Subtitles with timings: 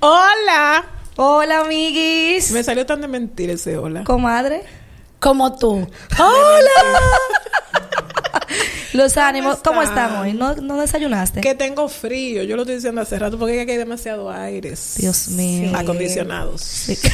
[0.00, 0.84] Hola.
[1.16, 2.50] Hola, amiguis.
[2.50, 4.04] Me salió tan de mentir ese hola.
[4.04, 4.62] Comadre.
[5.18, 5.88] Como tú.
[6.18, 7.00] ¡Hola!
[8.92, 10.32] Los ánimos, ¿cómo están hoy?
[10.34, 11.40] ¿No, ¿No desayunaste?
[11.40, 12.42] Que tengo frío.
[12.42, 14.94] Yo lo estoy diciendo hace rato porque aquí hay demasiado aires.
[14.98, 15.72] Dios mío.
[15.74, 16.60] Acondicionados.
[16.60, 16.98] Sí.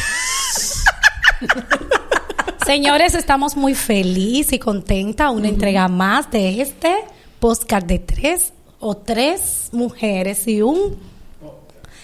[2.66, 5.30] Señores, estamos muy felices y contentas.
[5.30, 6.96] Una entrega más de este
[7.40, 8.52] podcast de tres
[8.82, 11.10] o tres mujeres y un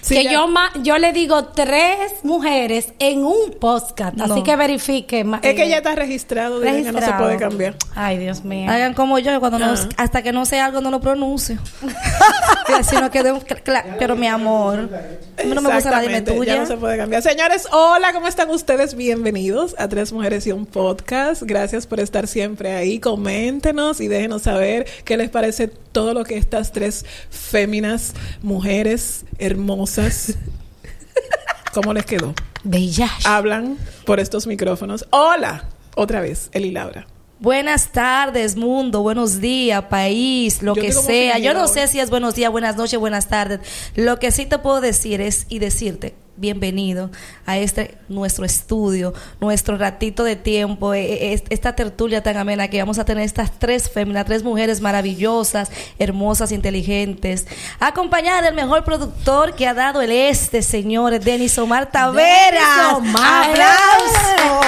[0.00, 4.24] Sí, que ya- yo ma- yo le digo tres mujeres en un podcast, No.
[4.32, 5.22] así que verifique.
[5.24, 7.74] ma- Es que eh, ya está registrado, dicen que no se puede cambiar.
[7.94, 8.70] Ay, Dios mío.
[8.70, 11.58] Hagan como yo, cuando no, hasta que no sé algo no lo pronuncio.
[12.78, 13.10] Así no
[13.64, 14.88] cla- Pero mi amor,
[15.44, 16.54] no me gusta la dime Exactamente, tuya.
[16.54, 17.22] Ya no se puede cambiar.
[17.22, 18.94] Señores, hola, ¿cómo están ustedes?
[18.94, 21.42] Bienvenidos a Tres Mujeres y un Podcast.
[21.42, 22.98] Gracias por estar siempre ahí.
[22.98, 30.36] Coméntenos y déjenos saber qué les parece todo lo que estas tres féminas, mujeres hermosas,
[31.74, 32.34] ¿cómo les quedó?
[32.64, 33.08] Bella.
[33.24, 35.06] Hablan por estos micrófonos.
[35.10, 35.64] Hola,
[35.94, 37.06] otra vez, Eli Laura.
[37.40, 39.02] Buenas tardes, mundo.
[39.02, 41.38] Buenos días, país, lo Yo que sea.
[41.38, 43.60] Yo no sé si es buenos días, buenas noches, buenas tardes.
[43.94, 47.10] Lo que sí te puedo decir es y decirte bienvenido
[47.46, 52.78] a este nuestro estudio, nuestro ratito de tiempo, eh, est- esta tertulia tan amena que
[52.78, 57.46] vamos a tener estas tres féminas, tres mujeres maravillosas, hermosas, inteligentes,
[57.80, 62.94] acompañada del mejor productor que ha dado el este, señores, Denis Omar Taveras.
[62.94, 63.50] Omar.
[63.50, 64.60] ¡Aplauso!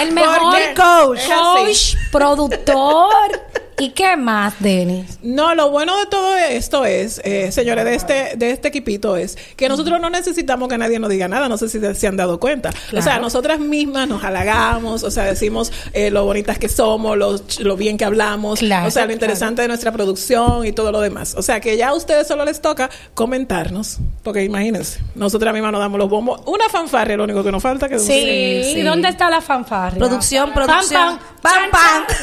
[0.00, 1.96] El mejor coach, así.
[2.10, 3.40] productor.
[3.82, 5.18] ¿Y qué más, Denis?
[5.22, 9.36] No, lo bueno de todo esto es, eh, señores, de este, de este equipito es
[9.56, 11.48] que nosotros no necesitamos que nadie nos diga nada.
[11.48, 12.70] No sé si se han dado cuenta.
[12.96, 17.40] O sea, nosotras mismas nos halagamos, o sea, decimos eh, lo bonitas que somos, lo,
[17.58, 19.12] lo bien que hablamos, Claro, o sea, lo claro.
[19.14, 21.34] interesante de nuestra producción y todo lo demás.
[21.36, 25.80] O sea, que ya a ustedes solo les toca comentarnos, porque imagínense, nosotras mismas nos
[25.80, 26.40] damos los bombos.
[26.46, 28.82] Una fanfarria, lo único que nos falta que Sí, sí.
[28.82, 29.98] ¿dónde está la fanfarria?
[29.98, 31.18] Producción, Pam, producción.
[31.42, 32.16] pam, Pam, pam.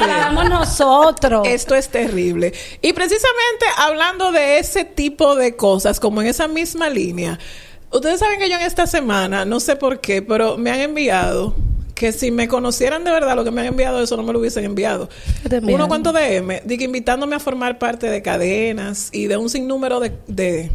[0.00, 0.48] La cantamos
[0.82, 1.46] nosotros.
[1.48, 2.52] Esto es terrible.
[2.80, 7.38] Y precisamente hablando de ese tipo de cosas, como en esa misma línea,
[7.90, 11.54] ustedes saben que yo en esta semana, no sé por qué, pero me han enviado
[11.94, 14.40] que si me conocieran de verdad lo que me han enviado, eso no me lo
[14.40, 15.08] hubiesen enviado.
[15.62, 20.00] Uno cuanto DM, de que invitándome a formar parte de cadenas y de un sinnúmero
[20.00, 20.70] de, de,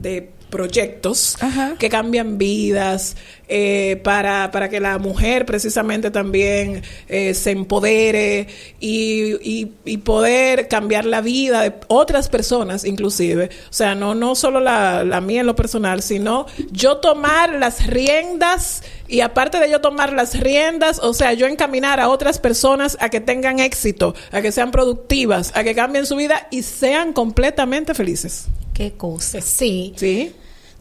[0.00, 1.74] de proyectos Ajá.
[1.80, 3.16] que cambian vidas
[3.48, 8.46] eh, para, para que la mujer precisamente también eh, se empodere
[8.80, 13.50] y, y- y poder cambiar la vida de otras personas inclusive.
[13.68, 17.86] O sea, no, no solo la, la mía en lo personal, sino yo tomar las
[17.88, 22.96] riendas y aparte de yo tomar las riendas, o sea, yo encaminar a otras personas
[23.00, 27.12] a que tengan éxito, a que sean productivas, a que cambien su vida y sean
[27.12, 28.46] completamente felices.
[28.72, 29.40] Qué cosa.
[29.40, 29.92] Sí.
[29.96, 30.32] ¿Sí?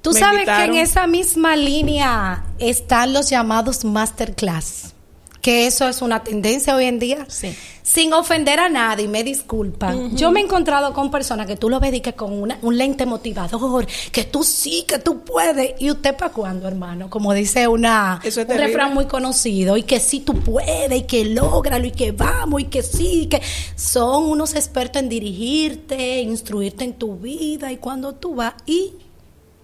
[0.04, 0.72] Tú Me sabes invitaron.
[0.74, 4.94] que en esa misma línea están los llamados masterclass.
[5.42, 7.26] Que eso es una tendencia hoy en día.
[7.28, 7.54] Sí.
[7.82, 10.16] Sin ofender a nadie, me disculpan.
[10.16, 12.78] Yo me he encontrado con personas que tú lo ves y que con una- un
[12.78, 15.74] lente motivador, que tú sí, que tú puedes.
[15.82, 17.10] ¿Y usted para cuándo, hermano?
[17.10, 19.76] Como dice una, es un refrán muy conocido.
[19.76, 23.42] Y que sí tú puedes, y que lógralo, y que vamos, y que sí, que
[23.76, 27.70] son unos expertos en dirigirte, instruirte en tu vida.
[27.72, 28.94] Y cuando tú vas y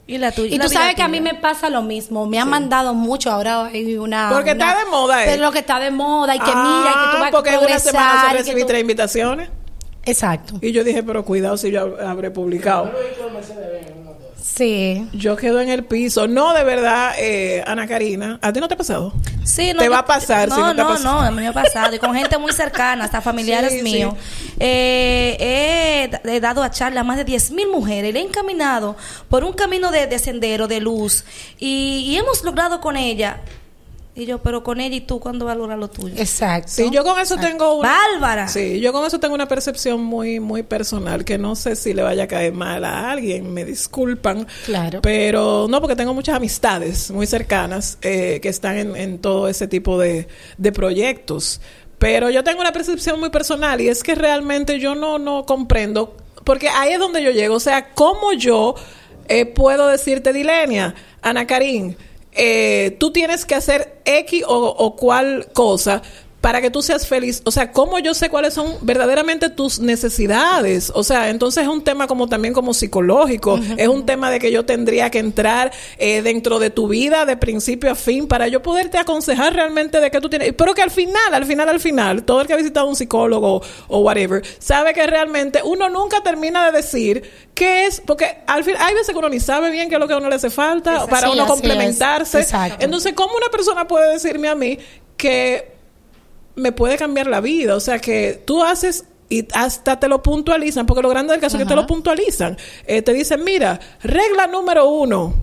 [0.09, 0.56] Y la tuya.
[0.56, 2.25] y la tú sabes que a mí me pasa lo mismo.
[2.25, 4.30] Me han mandado mucho ahora hay una.
[4.31, 5.28] Porque una- está de moda, ¿eh?
[5.30, 7.50] Pero lo que está de moda y que Ah, mira y que tú vas porque
[7.52, 9.50] a en una semana se recibí tú- tres invitaciones.
[10.06, 10.56] Exacto.
[10.62, 12.92] Y yo dije, pero cuidado si yo hab- habré publicado.
[14.41, 15.07] Sí.
[15.13, 16.27] Yo quedo en el piso.
[16.27, 18.39] No, de verdad, eh, Ana Karina.
[18.41, 19.13] ¿A ti no te ha pasado?
[19.44, 21.16] Sí, Te yo- va a pasar No, si no te ha no, pasado.
[21.22, 21.95] no, a mí me ha pasado.
[21.95, 23.83] Y con gente muy cercana, hasta familiares Sí, sí.
[23.83, 24.13] míos.
[24.59, 28.13] Eh, he, he dado a charla a más de 10 mil mujeres.
[28.13, 28.95] Le he encaminado
[29.29, 31.23] por un camino de, de sendero, de luz.
[31.57, 33.41] Y, y hemos logrado con ella.
[34.16, 36.16] Y yo, pero con ella y tú, ¿cuándo va a lograr lo tuyo?
[36.18, 36.72] Exacto.
[36.72, 37.90] Sí, yo con eso tengo una...
[37.90, 38.47] Bárbara.
[38.47, 42.02] Sí, yo con eso tengo una percepción muy, muy personal que no sé si le
[42.02, 44.46] vaya a caer mal a alguien, me disculpan.
[44.66, 45.02] Claro.
[45.02, 49.67] Pero no, porque tengo muchas amistades muy cercanas eh, que están en, en todo ese
[49.67, 50.28] tipo de,
[50.58, 51.62] de proyectos.
[51.97, 56.16] Pero yo tengo una percepción muy personal y es que realmente yo no, no comprendo,
[56.46, 57.55] porque ahí es donde yo llego.
[57.55, 58.76] O sea, ¿cómo yo
[59.28, 61.96] eh, puedo decirte, Dilenia, Ana Karin,
[62.31, 66.02] eh, tú tienes que hacer X o, o cual cosa
[66.41, 67.41] para que tú seas feliz.
[67.44, 70.91] O sea, ¿cómo yo sé cuáles son verdaderamente tus necesidades?
[70.96, 73.59] O sea, entonces es un tema como también como psicológico.
[73.78, 77.36] Es un tema de que yo tendría que entrar eh, dentro de tu vida de
[77.36, 80.53] principio a fin para yo poderte aconsejar realmente de qué tú tienes.
[80.53, 83.62] Pero que al final, al final, al final, todo el que ha visitado un psicólogo
[83.88, 88.76] o whatever, sabe que realmente uno nunca termina de decir qué es, porque al fin,
[88.80, 90.50] hay veces que uno ni sabe bien qué es lo que a uno le hace
[90.50, 92.47] falta para uno complementarse.
[92.80, 94.80] Entonces, ¿cómo una persona puede decirme a mí
[95.18, 95.78] que
[96.55, 97.75] me puede cambiar la vida.
[97.75, 101.57] O sea que tú haces y hasta te lo puntualizan, porque lo grande del caso
[101.57, 102.57] es que te lo puntualizan.
[102.87, 105.34] Eh, te dicen, mira, regla número uno.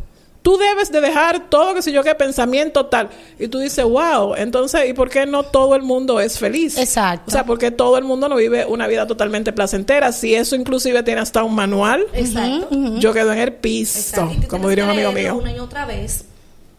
[0.43, 3.09] Tú debes de dejar todo, que sé yo, qué pensamiento tal.
[3.37, 6.79] Y tú dices, wow, entonces, ¿y por qué no todo el mundo es feliz?
[6.79, 7.25] Exacto.
[7.27, 10.13] O sea, porque todo el mundo no vive una vida totalmente placentera.
[10.13, 12.69] Si eso inclusive tiene hasta un manual, Exacto.
[12.99, 14.47] yo quedo en el piso, Exacto.
[14.49, 15.37] Como diría un amigo mío.
[15.37, 16.27] Una y otra vez.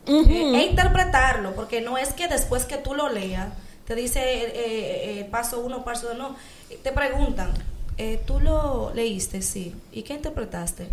[0.06, 3.50] eh, e interpretarlo, porque no es que después que tú lo leas,
[3.88, 6.36] te dice eh, eh, eh, paso uno, paso dos, no.
[6.84, 7.54] Te preguntan,
[7.98, 9.42] eh, ¿tú lo leíste?
[9.42, 9.74] Sí.
[9.94, 10.90] ¿Y qué interpretaste?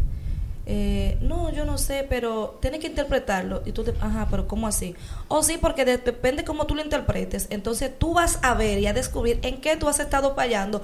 [0.66, 3.62] Eh, no, yo no sé, pero tienes que interpretarlo.
[3.66, 4.94] Y tú te, ajá, pero ¿cómo así?
[5.28, 7.48] O sí, porque de- depende cómo tú lo interpretes.
[7.50, 10.80] Entonces tú vas a ver y a descubrir en qué tú has estado fallando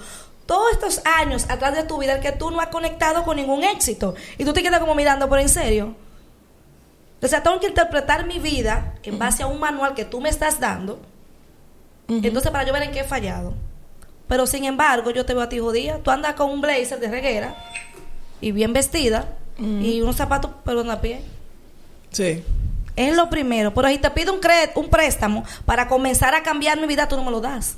[0.47, 3.63] todos estos años atrás de tu vida en que tú no has conectado con ningún
[3.63, 4.15] éxito.
[4.37, 5.95] Y tú te quedas como mirando, pero en serio.
[7.23, 10.59] O tengo que interpretar mi vida en base a un manual que tú me estás
[10.59, 10.99] dando.
[12.11, 13.55] Entonces, para yo ver en qué he fallado.
[14.27, 15.99] Pero sin embargo, yo te veo a ti jodida.
[15.99, 17.57] Tú andas con un blazer de reguera
[18.41, 21.21] y bien vestida y unos zapatos, pero en a pie.
[22.11, 22.43] Sí.
[22.97, 23.75] Es lo primero.
[23.75, 24.41] Pero si te pido un,
[24.75, 27.77] un préstamo para comenzar a cambiar mi vida, tú no me lo das.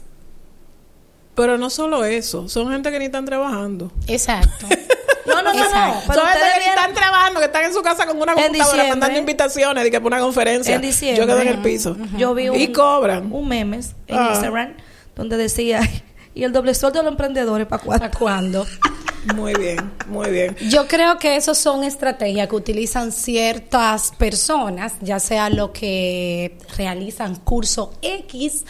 [1.35, 3.91] Pero no solo eso, son gente que ni están trabajando.
[4.07, 4.67] Exacto.
[5.27, 5.95] No, no, no, no.
[6.07, 9.19] Pero son gente que están trabajando, que están en su casa con una computadora mandando
[9.19, 10.75] invitaciones de que para una conferencia.
[10.75, 11.21] En diciembre.
[11.21, 11.97] Yo quedo en el piso.
[12.17, 13.33] Yo vi un, y cobran.
[13.33, 14.31] un memes en Ah.
[14.33, 14.75] Instagram
[15.15, 15.81] donde decía,
[16.35, 18.01] y el doble sueldo de los emprendedores, ¿para cuándo?
[18.07, 18.67] ¿Para cuándo?
[19.37, 19.79] Muy bien,
[20.09, 20.57] muy bien.
[20.69, 27.37] Yo creo que esos son estrategias que utilizan ciertas personas, ya sea lo que realizan
[27.37, 28.65] curso X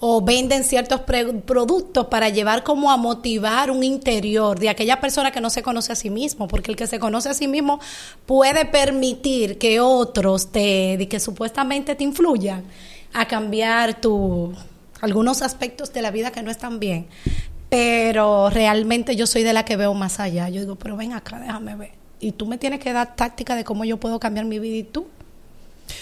[0.00, 5.40] o venden ciertos productos para llevar como a motivar un interior de aquella persona que
[5.40, 7.80] no se conoce a sí mismo, porque el que se conoce a sí mismo
[8.26, 12.64] puede permitir que otros te, de que supuestamente te influyan
[13.12, 14.54] a cambiar tu
[15.00, 17.06] algunos aspectos de la vida que no están bien.
[17.68, 20.48] Pero realmente yo soy de la que veo más allá.
[20.48, 21.90] Yo digo, pero ven acá, déjame ver.
[22.20, 24.82] Y tú me tienes que dar táctica de cómo yo puedo cambiar mi vida y
[24.82, 25.06] tú.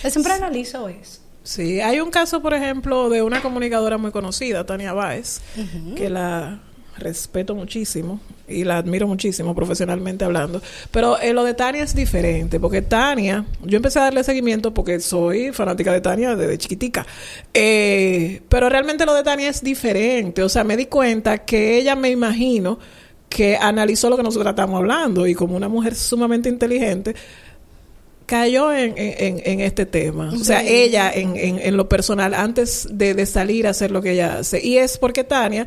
[0.02, 1.20] Yo siempre analizo eso.
[1.46, 5.40] Sí, hay un caso, por ejemplo, de una comunicadora muy conocida, Tania Báez,
[5.94, 6.58] que la
[6.98, 10.60] respeto muchísimo y la admiro muchísimo profesionalmente hablando.
[10.90, 14.98] Pero eh, lo de Tania es diferente, porque Tania, yo empecé a darle seguimiento porque
[14.98, 17.06] soy fanática de Tania desde chiquitica.
[17.54, 20.42] Eh, pero realmente lo de Tania es diferente.
[20.42, 22.80] O sea, me di cuenta que ella me imagino
[23.28, 27.14] que analizó lo que nosotros estamos hablando y como una mujer sumamente inteligente,
[28.26, 30.32] cayó en, en, en este tema.
[30.34, 34.02] O sea, ella en, en, en lo personal, antes de, de salir a hacer lo
[34.02, 34.64] que ella hace.
[34.64, 35.66] Y es porque Tania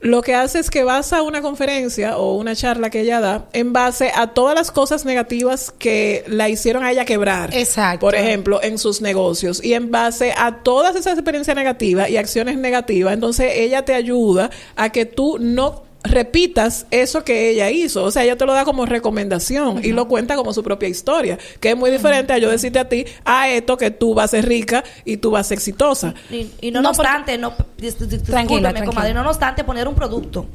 [0.00, 3.72] lo que hace es que basa una conferencia o una charla que ella da en
[3.72, 7.52] base a todas las cosas negativas que la hicieron a ella quebrar.
[7.52, 8.06] Exacto.
[8.06, 9.62] Por ejemplo, en sus negocios.
[9.62, 14.50] Y en base a todas esas experiencias negativas y acciones negativas, entonces ella te ayuda
[14.76, 18.04] a que tú no repitas eso que ella hizo.
[18.04, 21.38] O sea, ella te lo da como recomendación y lo cuenta como su propia historia,
[21.60, 24.28] que es muy diferente a yo decirte a ti, a esto que tú vas a
[24.38, 26.14] ser rica y tú vas a ser exitosa.
[26.30, 28.86] Y, y no, No, obstante, no, Tranquila, tranquila.
[28.86, 30.46] comadre, no obstante poner un producto.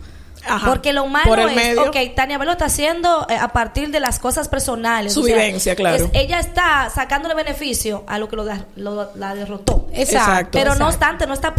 [0.46, 0.68] Ajá.
[0.68, 1.84] Porque lo malo Por es, medio.
[1.90, 5.14] ok, Tania Bel lo está haciendo eh, a partir de las cosas personales.
[5.14, 6.04] Su vivencia, claro.
[6.06, 9.88] es- ella está sacándole beneficio a lo que lo, da- lo- la derrotó.
[9.94, 10.50] Exacto.
[10.60, 11.54] Pero no obstante, no está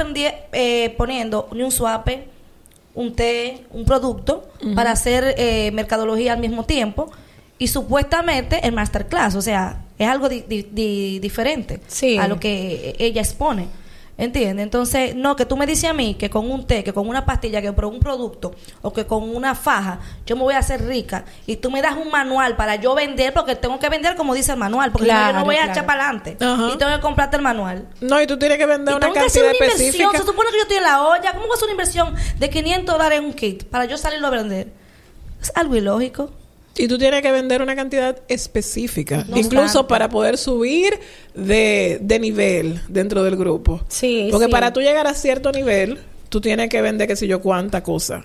[0.52, 2.28] eh, poniendo ni un suape,
[2.94, 7.10] un té, un producto para hacer eh, mercadología al mismo tiempo
[7.58, 12.18] y supuestamente el masterclass, o sea, es algo di- di- di- diferente Sí.
[12.18, 13.66] a lo que ella expone.
[14.16, 14.62] ¿Entiendes?
[14.62, 17.24] Entonces, no, que tú me dices a mí que con un té, que con una
[17.24, 20.86] pastilla, que con un producto o que con una faja yo me voy a hacer
[20.86, 24.32] rica y tú me das un manual para yo vender porque tengo que vender como
[24.34, 27.36] dice el manual, porque yo no voy a echar para adelante y tengo que comprarte
[27.36, 27.88] el manual.
[28.00, 30.12] No, y tú tienes que vender Y una tengo que hacer cantidad una inversión.
[30.12, 31.32] Se supone que yo estoy en la olla.
[31.32, 34.28] ¿Cómo voy a hacer una inversión de 500 dólares en un kit para yo salirlo
[34.28, 34.68] a vender?
[35.42, 36.30] Es algo ilógico.
[36.76, 40.98] Y tú tienes que vender una cantidad específica, No incluso para poder subir
[41.34, 43.80] de, de nivel dentro del grupo.
[43.88, 44.50] Sí, Porque sí.
[44.50, 48.24] para tú llegar a cierto nivel, tú tienes que vender, qué sé yo, cuánta cosa.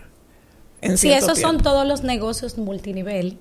[0.82, 3.38] En Sí, esos son todos los negocios multinivel.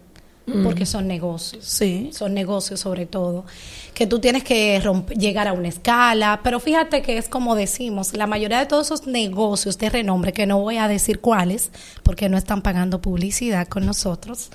[0.65, 1.63] porque son negocios.
[1.67, 2.09] Sí.
[2.13, 3.45] Son negocios sobre todo,
[3.93, 4.81] que tú tienes que
[5.19, 9.07] llegar a una escala, pero fíjate que es como decimos, la mayoría de todos esos
[9.07, 11.71] negocios de renombre, que no voy a decir cuáles,
[12.03, 14.49] porque no están pagando publicidad con nosotros,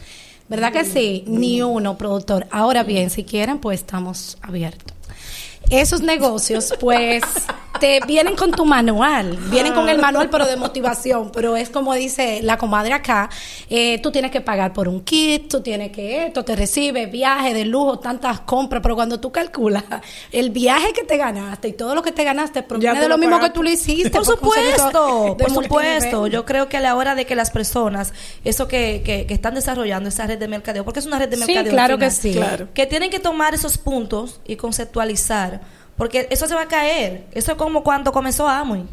[0.50, 1.24] ¿verdad que sí?
[1.28, 2.48] Ni uno, productor.
[2.52, 4.94] Ahora bien, si quieren, pues estamos abiertos.
[5.70, 7.24] Esos negocios, pues,
[7.84, 11.32] te vienen con tu manual, vienen con el manual, pero de motivación.
[11.34, 13.30] Pero es como dice la comadre acá:
[13.70, 17.54] eh, tú tienes que pagar por un kit, tú tienes que esto, te recibe viaje
[17.54, 18.82] de lujo, tantas compras.
[18.82, 19.84] Pero cuando tú calculas
[20.32, 23.18] el viaje que te ganaste y todo lo que te ganaste, proviene de lo lo
[23.18, 24.10] mismo que tú le hiciste.
[24.10, 26.28] Por supuesto, por supuesto.
[26.28, 28.14] Yo creo que a la hora de que las personas,
[28.46, 31.36] eso que, que, que están desarrollando esa red de mercadeo, porque es una red de
[31.36, 31.70] mercadeo.
[31.70, 32.32] claro que sí.
[32.32, 32.70] Claro.
[32.74, 37.26] Que tienen que tomar esos puntos y conceptualizar, porque eso se va a caer.
[37.34, 38.86] Eso es como cuando comenzó Amway.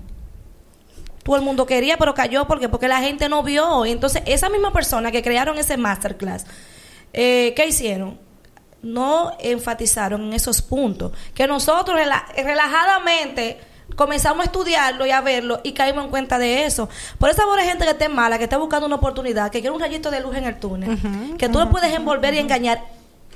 [1.23, 3.85] Todo el mundo quería, pero cayó porque porque la gente no vio.
[3.85, 6.47] Entonces, esa misma persona que crearon ese masterclass,
[7.13, 8.19] eh, ¿qué hicieron?
[8.83, 11.13] No enfatizaron en esos puntos.
[11.35, 13.59] Que nosotros rela- relajadamente
[13.97, 16.89] comenzamos a estudiarlo y a verlo y caímos en cuenta de eso.
[17.19, 19.81] Por esa pobre gente que esté mala, que está buscando una oportunidad, que quiere un
[19.81, 20.99] rayito de luz en el túnel,
[21.37, 22.83] que tú lo puedes envolver y engañar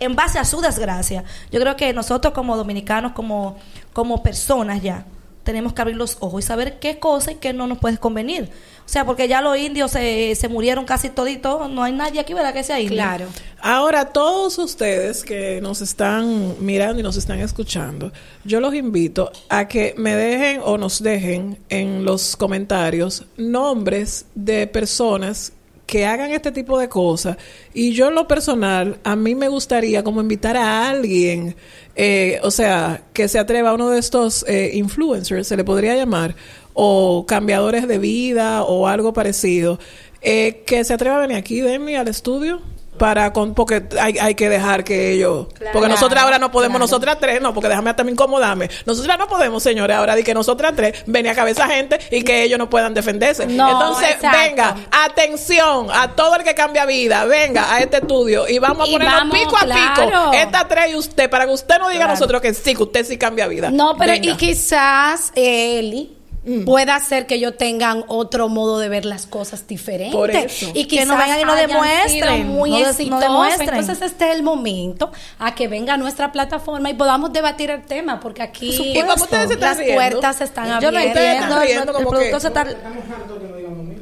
[0.00, 1.24] en base a su desgracia.
[1.50, 3.56] Yo creo que nosotros como dominicanos, como,
[3.92, 5.06] como personas ya,
[5.44, 8.50] tenemos que abrir los ojos y saber qué cosa y qué no nos puede convenir.
[8.84, 12.34] O sea, porque ya los indios se, se murieron casi toditos, no hay nadie aquí,
[12.34, 12.52] ¿verdad?
[12.52, 12.96] Que sea indio.
[12.96, 13.26] Claro.
[13.60, 18.12] Ahora, todos ustedes que nos están mirando y nos están escuchando,
[18.44, 24.66] yo los invito a que me dejen o nos dejen en los comentarios nombres de
[24.66, 25.52] personas
[25.86, 27.36] que hagan este tipo de cosas.
[27.72, 31.56] Y yo en lo personal, a mí me gustaría como invitar a alguien,
[31.96, 35.94] eh, o sea, que se atreva a uno de estos eh, influencers, se le podría
[35.94, 36.34] llamar,
[36.72, 39.78] o cambiadores de vida o algo parecido,
[40.22, 42.73] eh, que se atreva a venir aquí, Demi, al estudio.
[42.98, 46.84] Para con, porque hay, hay que dejar que ellos, porque nosotras ahora no podemos, claro.
[46.84, 48.70] nosotras tres, no, porque déjame también incomodarme.
[48.86, 52.42] Nosotras no podemos, señores, ahora de que nosotras tres venir a cabeza gente y que
[52.42, 53.46] ellos no puedan defenderse.
[53.46, 54.38] No, Entonces, exacto.
[54.38, 58.92] venga, atención a todo el que cambia vida, venga a este estudio y vamos a
[58.92, 60.32] ponernos pico a pico.
[60.32, 63.04] Esta tres y usted, para que usted no diga a nosotros que sí, que usted
[63.04, 63.70] sí cambia vida.
[63.70, 64.32] No, pero Venga.
[64.32, 66.64] y quizás eh, Eli Mm.
[66.64, 70.14] pueda hacer que ellos tengan otro modo de ver las cosas diferentes.
[70.14, 70.66] Por eso.
[70.74, 73.68] Y Que quizás no vengan y no demuestren, muy no no demuestren.
[73.70, 77.82] Entonces este es el momento a que venga a nuestra plataforma y podamos debatir el
[77.82, 78.98] tema, porque aquí supuesto.
[78.98, 79.94] ¿Y cómo ustedes se están las riendo?
[79.94, 82.66] puertas están Yo no entiendo, riendo el como productor que- se está...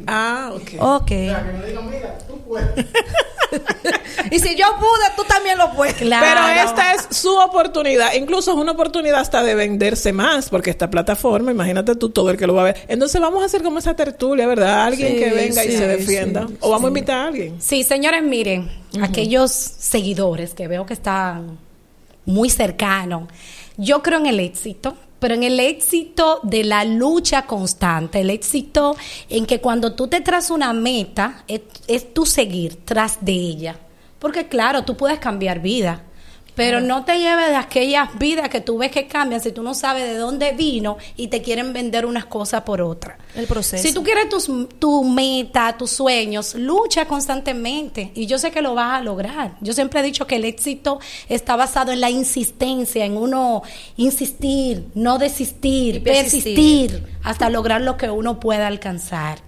[0.08, 0.70] Ah, ok.
[0.80, 1.02] Ok.
[1.02, 2.86] O sea, que no digan, mira, tú puedes.
[4.32, 5.94] y si yo pude, tú también lo puedes.
[5.94, 6.40] Claro.
[6.44, 8.14] Pero esta es su oportunidad.
[8.14, 12.36] Incluso es una oportunidad hasta de venderse más, porque esta plataforma, imagínate tú todo el
[12.36, 12.76] que lo va a ver.
[12.88, 14.84] Entonces vamos a hacer como esa tertulia, ¿verdad?
[14.86, 16.46] Alguien Sí, que venga y se defienda.
[16.48, 17.56] sí, o vamos a invitar a alguien.
[17.60, 21.58] Sí, señores, miren, aquellos seguidores que veo que están
[22.24, 23.28] muy cercanos,
[23.76, 28.96] yo creo en el éxito, pero en el éxito de la lucha constante, el éxito
[29.28, 33.76] en que cuando tú te trazas una meta, es, es tu seguir tras de ella.
[34.18, 36.02] Porque claro, tú puedes cambiar vida,
[36.54, 39.74] pero no te lleves de aquellas vidas que tú ves que cambian si tú no
[39.74, 43.18] sabes de dónde vino y te quieren vender unas cosas por otras.
[43.34, 43.82] El proceso.
[43.82, 48.74] Si tú quieres tus, tu meta, tus sueños, lucha constantemente y yo sé que lo
[48.74, 49.56] vas a lograr.
[49.60, 53.62] Yo siempre he dicho que el éxito está basado en la insistencia, en uno
[53.96, 56.54] insistir, no desistir, persistir.
[56.54, 59.38] persistir hasta lograr lo que uno pueda alcanzar.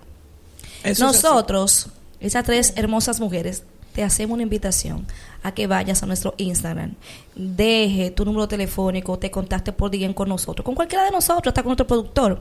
[0.82, 1.22] Eso es así.
[1.22, 1.88] Nosotros,
[2.20, 5.06] esas tres hermosas mujeres, te hacemos una invitación
[5.42, 6.94] a que vayas a nuestro Instagram,
[7.36, 11.62] deje tu número telefónico, te contacte por DM con nosotros, con cualquiera de nosotros, hasta
[11.62, 12.40] con nuestro productor.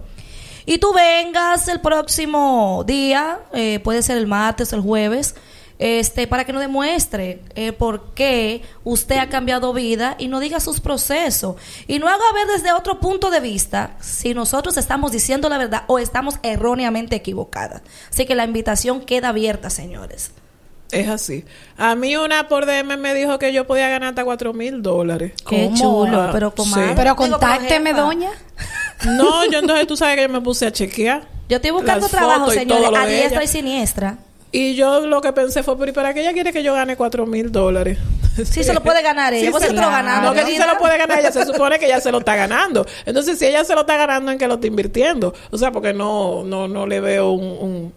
[0.65, 5.35] Y tú vengas el próximo día, eh, puede ser el martes o el jueves,
[5.77, 10.59] este, para que nos demuestre eh, por qué usted ha cambiado vida y nos diga
[10.59, 11.57] sus procesos.
[11.87, 15.83] Y no haga ver desde otro punto de vista si nosotros estamos diciendo la verdad
[15.87, 17.83] o estamos erróneamente equivocadas.
[18.09, 20.31] Así que la invitación queda abierta, señores.
[20.93, 21.43] Es así.
[21.77, 25.33] A mí una por DM me dijo que yo podía ganar hasta cuatro mil dólares.
[25.49, 25.77] Qué ¿Cómo?
[25.77, 26.55] chulo, Ah, pero sí.
[26.55, 26.93] comadre.
[26.95, 28.29] Pero contácteme, doña.
[29.05, 31.23] No, yo entonces tú sabes que yo me puse a chequear.
[31.49, 34.17] Yo estoy buscando trabajo, señores, a diestra y siniestra.
[34.49, 36.95] Y yo lo que pensé fue, pero ¿y para qué ella quiere que yo gane
[36.95, 37.97] cuatro mil dólares?
[38.45, 39.51] Sí, se lo puede ganar ella.
[39.51, 40.29] Sí, se lo ganando.
[40.29, 42.35] No, que sí se lo puede ganar, ella se supone que ella se lo está
[42.35, 42.83] ganando.
[43.05, 45.33] Entonces, si ella se lo está ganando, ¿en qué lo está invirtiendo?
[45.51, 47.93] O sea, porque no, no, no le veo un, un-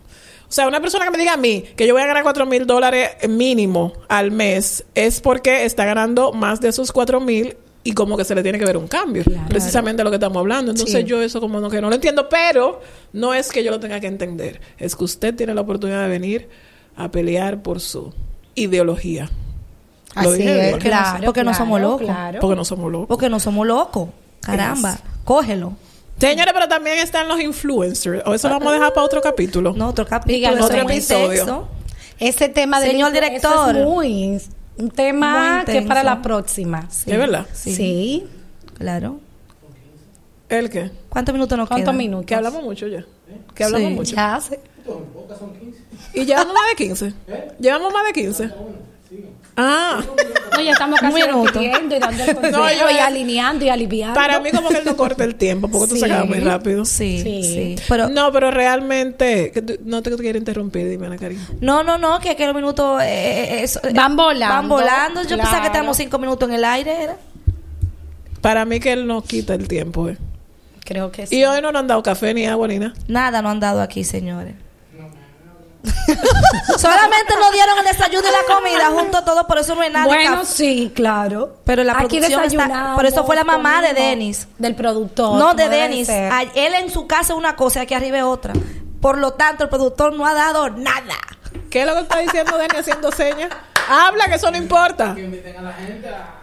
[0.49, 2.47] O sea, una persona que me diga a mí que yo voy a ganar cuatro
[2.47, 7.93] mil dólares mínimo al mes es porque está ganando más de esos cuatro mil y
[7.93, 9.23] como que se le tiene que ver un cambio.
[9.49, 10.71] Precisamente lo que estamos hablando.
[10.73, 11.05] Entonces, Sí.
[11.05, 12.81] yo eso como no, que no lo entiendo, pero
[13.13, 14.61] no es que yo lo tenga que entender.
[14.79, 16.49] Es que usted tiene la oportunidad de venir
[16.97, 18.13] a pelear por su
[18.57, 19.31] ideología.
[20.21, 21.25] Lo Así dije es, claro.
[21.27, 22.07] porque no claro, somos locos.
[22.07, 22.41] claro.
[22.41, 23.09] Porque no somos locos.
[23.09, 24.09] Porque no somos locos.
[24.41, 25.75] Caramba, cógelo.
[26.19, 28.23] Señores, pero también están los influencers.
[28.27, 29.73] O eso lo vamos a dejar para otro capítulo.
[29.77, 31.25] No, otro capítulo, Díganos, eso otro episodio.
[31.33, 31.69] intenso.
[32.19, 33.77] Ese tema del Señor director.
[33.77, 34.41] es muy
[34.79, 36.89] un tema Muy que es para la próxima.
[36.91, 37.11] Sí.
[37.11, 37.47] ¿Es verdad?
[37.53, 37.75] Sí.
[37.75, 38.27] Sí.
[38.79, 39.21] Claro.
[40.49, 40.91] ¿El qué?
[41.09, 41.97] ¿Cuántos minutos nos ¿Cuántos quedan?
[41.97, 42.27] minutos?
[42.27, 43.05] Que hablamos mucho ya.
[43.55, 43.95] Que hablamos Sí.
[43.95, 44.17] mucho.
[44.17, 44.61] Ya hace.
[46.15, 47.13] Y llevamos más de 15.
[47.59, 48.51] Llevamos más de 15.
[49.57, 50.03] Ah,
[50.55, 54.15] No, ya estamos casi repitiendo y dando el consejo No, yo- y alineando y aliviando.
[54.15, 56.01] para mí como que él no corta el tiempo, porque tú Sí.
[56.01, 56.85] se acaba muy rápido.
[56.85, 57.43] Sí, Sí.
[57.43, 57.77] sí.
[57.89, 61.43] Pero no, pero realmente, tú- no te quiero interrumpir, dime Ana Karina.
[61.61, 65.23] No, no, no, que, que los minutos eh, eh, eso, eh, Van volando, Van volando.
[65.25, 67.03] Yo pensaba que estábamos cinco minutos en el aire.
[67.03, 67.17] ¿era?
[68.41, 70.09] Para mí que él no quita el tiempo.
[70.09, 70.17] eh.
[70.85, 71.37] Creo que sí.
[71.39, 72.95] Y hoy no nos han dado café ni agua ni nada.
[73.09, 74.55] Nada no han dado aquí, señores.
[76.79, 80.07] Solamente nos dieron el desayuno y la comida junto todo, por eso no hay nada.
[80.07, 81.57] Bueno, sí, claro.
[81.65, 84.49] Pero la Aquí producción está- por eso fue la mamá de Denis.
[84.59, 85.39] Del productor.
[85.39, 86.09] no de Denis.
[86.09, 88.53] Él en su casa es una cosa y aquí arriba es otra.
[89.01, 91.15] Por lo tanto, el productor no ha dado nada.
[91.71, 93.51] ¿Qué es lo que está diciendo Dani haciendo señas?
[93.89, 95.15] Habla, que eso no importa.
[95.15, 96.36] Que inviten a la gente a.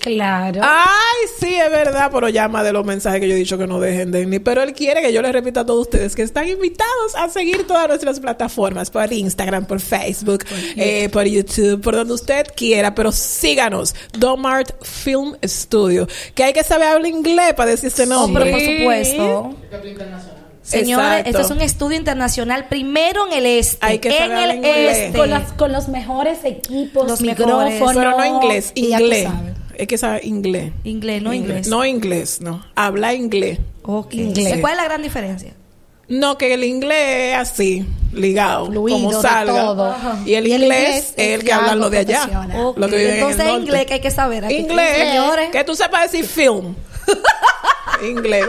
[0.00, 0.60] Claro.
[0.62, 3.80] Ay, sí, es verdad, pero llama de los mensajes que yo he dicho que no
[3.80, 4.38] dejen de ni.
[4.38, 7.66] Pero él quiere que yo les repita a todos ustedes que están invitados a seguir
[7.66, 10.44] todas nuestras plataformas, por Instagram, por Facebook,
[10.76, 16.64] eh, por YouTube, por donde usted quiera, pero síganos, Domart Film Studio, que hay que
[16.64, 18.44] saber hablar inglés para decir este Oh, nombre.
[18.44, 20.41] pero por supuesto.
[20.62, 20.68] Es.
[20.70, 21.30] Señores, Exacto.
[21.30, 23.78] esto es un estudio internacional primero en el este.
[23.84, 24.98] Hay que en el inglés.
[24.98, 25.18] este.
[25.18, 27.64] con, las- con los mejores equipos, Los micrófonos.
[27.70, 27.96] mejores.
[27.98, 29.28] pero no inglés, inglés.
[29.78, 30.72] Hay que saber inglés.
[30.84, 31.66] Inglés, no inglés.
[31.66, 32.64] No inglés, no.
[32.76, 33.58] Habla inglés.
[34.12, 34.58] Inglés.
[34.60, 35.52] ¿Cuál es la gran diferencia?
[36.08, 39.52] No, que el inglés es así, ligado, Fluido, como salga.
[39.64, 39.96] todo.
[40.26, 42.46] Y el Y el inglés es el es que hablan algo lo de allá.
[42.76, 43.60] Lo que viven en el Entonces, norte.
[43.62, 44.44] inglés que hay que saber.
[44.44, 44.54] aquí.
[44.56, 45.50] Inglés, señores.
[45.50, 46.74] que tú sepas decir film.
[48.08, 48.46] inglés.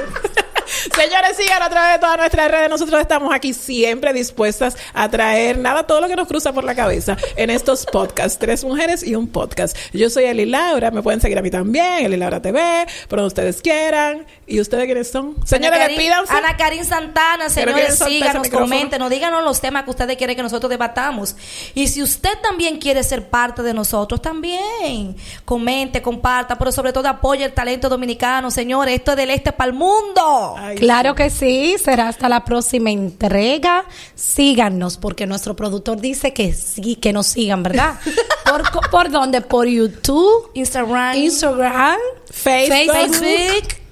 [0.96, 2.70] Señores, sigan a través de todas nuestras redes.
[2.70, 6.76] Nosotros estamos aquí siempre dispuestas a traer nada, todo lo que nos cruza por la
[6.76, 8.38] cabeza en estos podcasts.
[8.38, 9.78] Tres mujeres y un podcast.
[9.94, 10.92] Yo soy Eli Laura.
[10.92, 14.26] Me pueden seguir a mí también, Eli Laura TV, por donde ustedes quieran.
[14.46, 15.36] ¿Y ustedes quiénes son?
[15.46, 16.34] Señores, despídanse.
[16.34, 21.36] Ana Karin Santana, señores, síganos, coméntenos, díganos los temas que ustedes quieren que nosotros debatamos.
[21.74, 27.08] Y si usted también quiere ser parte de nosotros, también comente, comparta, pero sobre todo
[27.08, 28.96] apoye el talento dominicano, señores.
[28.96, 30.56] Esto es del este para el mundo.
[30.58, 33.86] Ay, Claro que sí, será hasta la próxima entrega.
[34.16, 38.00] Síganos, porque nuestro productor dice que sí, que nos sigan, ¿verdad?
[38.46, 39.42] ¿Por, ¿por dónde?
[39.42, 41.98] Por YouTube, Instagram, Instagram,
[42.30, 42.94] Facebook.
[42.94, 43.84] Facebook,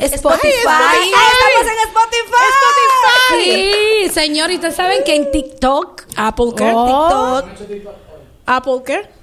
[0.00, 0.68] Spotify.
[0.68, 1.10] Ay,
[1.40, 2.42] estamos en Spotify.
[3.30, 6.72] Sí, señor, y ustedes saben que en TikTok, Apple qué?
[6.74, 7.42] Oh.
[7.42, 7.92] TikTok.
[8.46, 9.22] Apple qué?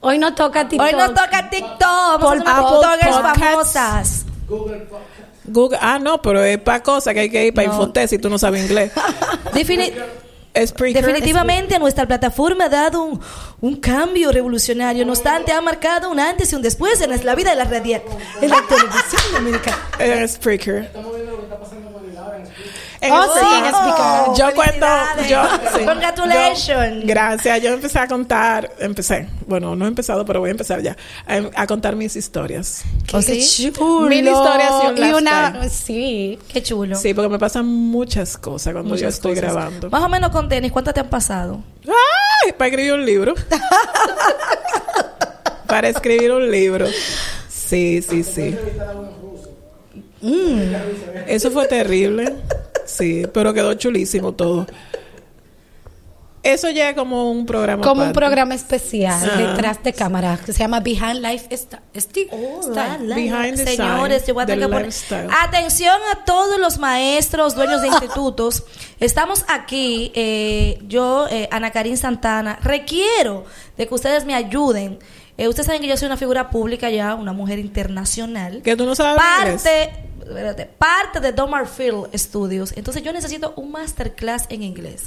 [0.00, 0.86] hoy no toca TikTok.
[0.86, 2.20] Hoy nos toca TikTok.
[2.20, 3.38] Por Podcasts.
[3.38, 4.26] famosas.
[4.48, 4.86] Google.
[5.44, 5.78] Google.
[5.80, 7.92] Ah, no, pero es para cosas que hay que ir para No.
[8.08, 8.92] Si tú no sabes inglés.
[10.54, 13.20] Definitivamente nuestra plataforma ha dado un,
[13.60, 15.06] un cambio revolucionario.
[15.06, 18.02] No obstante, ha marcado un antes y un después en la vida de la radio,
[18.40, 19.78] en la televisión dominicana.
[19.98, 20.84] Eh, Spreaker.
[20.84, 22.91] Estamos viendo lo que está pasando con el Laura en Spreaker.
[23.02, 24.36] En Oh, sí, en Spreaker.
[24.36, 24.86] Yo cuento.
[25.28, 25.42] Yo,
[25.78, 25.84] sí.
[25.84, 27.00] Congratulations.
[27.02, 27.60] Yo- gracias.
[27.62, 28.70] Yo empecé a contar.
[28.78, 29.28] Empecé.
[29.46, 30.96] Bueno, no he empezado, pero voy a empezar ya.
[31.26, 32.84] A, a contar mis historias.
[33.12, 34.08] ¿O Qué chulo.
[34.08, 36.38] Mil historias y un y una, sí.
[36.48, 36.94] Qué chulo.
[36.96, 39.52] Sí, porque me pasan muchas cosas cuando yo estoy cosas.
[39.52, 39.90] grabando.
[39.90, 41.60] Más o menos con tenis, ¿cuántas te han pasado?
[41.86, 42.52] ¡Ay!
[42.52, 43.34] Para escribir un libro.
[45.66, 46.86] para escribir un libro.
[47.48, 48.56] Sí, sí, sí.
[50.20, 50.60] Mm.
[51.26, 52.34] Eso fue terrible.
[52.86, 54.66] Sí, pero quedó chulísimo todo.
[56.42, 57.84] Eso ya es como un programa.
[57.84, 59.36] Como un programa especial Ah.
[59.36, 61.46] detrás de cámara que se llama Behind Life
[61.94, 62.28] Sti-
[62.74, 65.28] La, la, Behind the Señores, yo voy a tener que poner- lifestyle.
[65.40, 68.64] Atención a todos los maestros, dueños de institutos.
[68.98, 73.44] Estamos aquí, eh, yo, eh, Ana Karin Santana, requiero
[73.78, 74.98] de que ustedes me ayuden.
[75.38, 78.62] Eh, ustedes saben que yo soy una figura pública ya, una mujer internacional.
[78.62, 79.62] Que tú no sabes inglés.
[80.22, 82.72] Parte, espérate, parte de Domar Field Studios.
[82.76, 85.02] Entonces yo necesito un masterclass en inglés.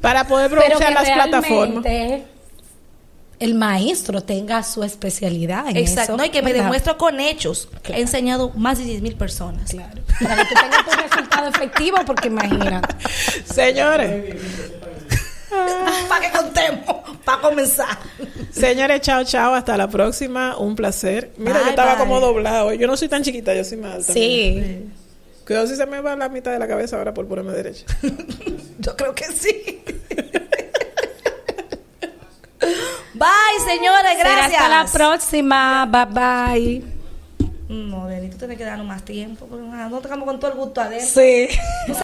[0.00, 1.84] Para poder aprovechar las plataformas.
[3.38, 6.16] el maestro tenga su especialidad en Exacto, eso.
[6.16, 6.24] ¿no?
[6.24, 6.64] y que me ¿verdad?
[6.64, 7.68] demuestre con hechos.
[7.88, 9.70] He enseñado más de 10 mil personas.
[9.70, 10.02] Claro.
[10.22, 12.82] Para que tú tengas tu resultado efectivo, porque imagina.
[13.44, 14.36] Señores,
[16.08, 17.98] para que contemos, para comenzar.
[18.50, 19.54] señores, chao, chao.
[19.54, 20.56] Hasta la próxima.
[20.56, 21.32] Un placer.
[21.36, 21.98] Mira, Bye, yo estaba bye.
[22.04, 22.72] como doblado.
[22.72, 24.12] Yo no soy tan chiquita, yo soy más alta.
[24.12, 24.86] Sí.
[25.46, 27.84] Cuidado si se me va la mitad de la cabeza ahora por ponerme derecha.
[28.78, 29.82] Yo creo que sí.
[33.14, 34.62] Bye, señores, Será gracias.
[34.62, 35.86] hasta la próxima.
[35.86, 36.82] Bye bye.
[37.68, 39.46] No, Denis, tú tienes que darnos más tiempo.
[39.46, 41.08] porque, ah, No tocamos con todo el gusto adentro.
[41.08, 41.48] Sí.